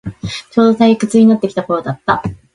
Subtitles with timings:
[0.49, 2.23] ちょうど退屈してきた頃だった